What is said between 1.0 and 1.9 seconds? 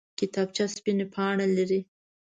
پاڼه لري